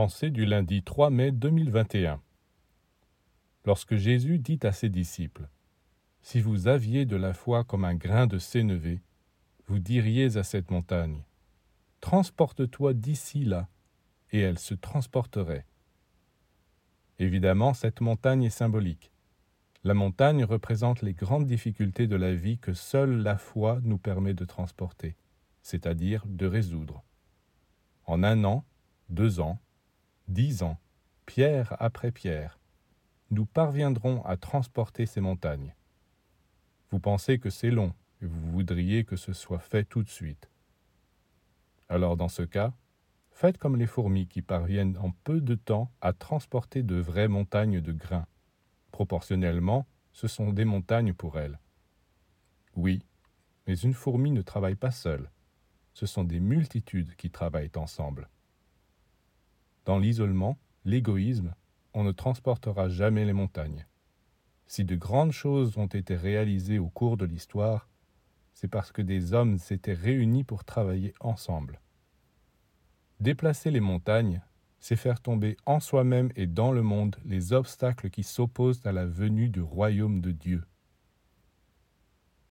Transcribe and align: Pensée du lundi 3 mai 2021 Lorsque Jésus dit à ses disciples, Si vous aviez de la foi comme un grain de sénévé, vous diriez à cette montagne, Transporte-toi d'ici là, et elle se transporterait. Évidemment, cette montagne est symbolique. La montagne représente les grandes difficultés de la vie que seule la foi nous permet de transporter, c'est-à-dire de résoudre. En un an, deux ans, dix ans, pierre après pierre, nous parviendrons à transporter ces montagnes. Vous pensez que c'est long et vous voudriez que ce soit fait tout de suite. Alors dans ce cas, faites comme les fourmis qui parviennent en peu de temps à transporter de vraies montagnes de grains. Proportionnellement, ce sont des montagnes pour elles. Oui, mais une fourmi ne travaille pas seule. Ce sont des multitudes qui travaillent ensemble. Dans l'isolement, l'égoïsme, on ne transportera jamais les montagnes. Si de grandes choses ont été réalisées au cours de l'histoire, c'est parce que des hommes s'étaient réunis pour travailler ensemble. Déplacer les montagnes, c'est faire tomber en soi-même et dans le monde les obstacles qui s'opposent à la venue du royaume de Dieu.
Pensée 0.00 0.30
du 0.30 0.46
lundi 0.46 0.84
3 0.84 1.10
mai 1.10 1.32
2021 1.32 2.22
Lorsque 3.64 3.96
Jésus 3.96 4.38
dit 4.38 4.60
à 4.62 4.70
ses 4.70 4.88
disciples, 4.88 5.48
Si 6.22 6.40
vous 6.40 6.68
aviez 6.68 7.04
de 7.04 7.16
la 7.16 7.34
foi 7.34 7.64
comme 7.64 7.84
un 7.84 7.96
grain 7.96 8.28
de 8.28 8.38
sénévé, 8.38 9.02
vous 9.66 9.80
diriez 9.80 10.36
à 10.36 10.44
cette 10.44 10.70
montagne, 10.70 11.24
Transporte-toi 12.00 12.94
d'ici 12.94 13.42
là, 13.42 13.66
et 14.30 14.38
elle 14.38 14.60
se 14.60 14.74
transporterait. 14.74 15.66
Évidemment, 17.18 17.74
cette 17.74 18.00
montagne 18.00 18.44
est 18.44 18.50
symbolique. 18.50 19.10
La 19.82 19.94
montagne 19.94 20.44
représente 20.44 21.02
les 21.02 21.14
grandes 21.14 21.46
difficultés 21.46 22.06
de 22.06 22.14
la 22.14 22.36
vie 22.36 22.58
que 22.58 22.72
seule 22.72 23.20
la 23.20 23.36
foi 23.36 23.80
nous 23.82 23.98
permet 23.98 24.34
de 24.34 24.44
transporter, 24.44 25.16
c'est-à-dire 25.60 26.22
de 26.24 26.46
résoudre. 26.46 27.02
En 28.04 28.22
un 28.22 28.44
an, 28.44 28.64
deux 29.08 29.40
ans, 29.40 29.58
dix 30.28 30.62
ans, 30.62 30.78
pierre 31.24 31.74
après 31.80 32.12
pierre, 32.12 32.58
nous 33.30 33.46
parviendrons 33.46 34.22
à 34.24 34.36
transporter 34.36 35.06
ces 35.06 35.20
montagnes. 35.20 35.74
Vous 36.90 37.00
pensez 37.00 37.38
que 37.38 37.50
c'est 37.50 37.70
long 37.70 37.94
et 38.20 38.26
vous 38.26 38.50
voudriez 38.50 39.04
que 39.04 39.16
ce 39.16 39.32
soit 39.32 39.58
fait 39.58 39.84
tout 39.84 40.02
de 40.02 40.08
suite. 40.08 40.50
Alors 41.88 42.16
dans 42.18 42.28
ce 42.28 42.42
cas, 42.42 42.74
faites 43.30 43.56
comme 43.56 43.76
les 43.76 43.86
fourmis 43.86 44.28
qui 44.28 44.42
parviennent 44.42 44.98
en 44.98 45.12
peu 45.24 45.40
de 45.40 45.54
temps 45.54 45.90
à 46.02 46.12
transporter 46.12 46.82
de 46.82 46.96
vraies 46.96 47.28
montagnes 47.28 47.80
de 47.80 47.92
grains. 47.92 48.26
Proportionnellement, 48.90 49.86
ce 50.12 50.28
sont 50.28 50.52
des 50.52 50.64
montagnes 50.66 51.14
pour 51.14 51.38
elles. 51.38 51.58
Oui, 52.74 53.02
mais 53.66 53.78
une 53.78 53.94
fourmi 53.94 54.30
ne 54.30 54.42
travaille 54.42 54.74
pas 54.74 54.90
seule. 54.90 55.30
Ce 55.94 56.04
sont 56.04 56.24
des 56.24 56.40
multitudes 56.40 57.14
qui 57.16 57.30
travaillent 57.30 57.70
ensemble. 57.76 58.28
Dans 59.88 59.98
l'isolement, 59.98 60.58
l'égoïsme, 60.84 61.54
on 61.94 62.04
ne 62.04 62.12
transportera 62.12 62.90
jamais 62.90 63.24
les 63.24 63.32
montagnes. 63.32 63.86
Si 64.66 64.84
de 64.84 64.94
grandes 64.96 65.32
choses 65.32 65.78
ont 65.78 65.86
été 65.86 66.14
réalisées 66.14 66.78
au 66.78 66.90
cours 66.90 67.16
de 67.16 67.24
l'histoire, 67.24 67.88
c'est 68.52 68.68
parce 68.68 68.92
que 68.92 69.00
des 69.00 69.32
hommes 69.32 69.56
s'étaient 69.56 69.94
réunis 69.94 70.44
pour 70.44 70.64
travailler 70.64 71.14
ensemble. 71.20 71.80
Déplacer 73.20 73.70
les 73.70 73.80
montagnes, 73.80 74.42
c'est 74.78 74.94
faire 74.94 75.22
tomber 75.22 75.56
en 75.64 75.80
soi-même 75.80 76.32
et 76.36 76.46
dans 76.46 76.70
le 76.70 76.82
monde 76.82 77.16
les 77.24 77.54
obstacles 77.54 78.10
qui 78.10 78.24
s'opposent 78.24 78.84
à 78.84 78.92
la 78.92 79.06
venue 79.06 79.48
du 79.48 79.62
royaume 79.62 80.20
de 80.20 80.32
Dieu. 80.32 80.64